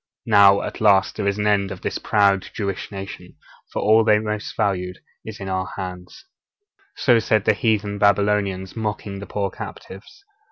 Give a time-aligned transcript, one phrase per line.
[0.25, 3.35] Now, at last, there is an end of this proud Jewish nation,
[3.71, 6.25] for all that they most valued is in our hands.'
[6.95, 10.25] So said the heathen Babylonians, mocking the poor captives.